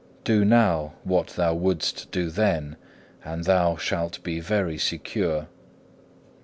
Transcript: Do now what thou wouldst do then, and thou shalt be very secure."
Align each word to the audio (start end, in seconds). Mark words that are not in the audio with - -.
Do 0.23 0.43
now 0.43 0.93
what 1.03 1.27
thou 1.27 1.53
wouldst 1.53 2.09
do 2.11 2.31
then, 2.31 2.75
and 3.23 3.43
thou 3.43 3.77
shalt 3.77 4.23
be 4.23 4.39
very 4.39 4.79
secure." 4.79 5.45